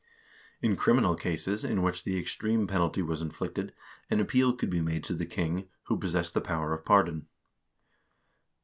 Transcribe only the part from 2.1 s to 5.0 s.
extreme penalty was inflicted, an appeal could be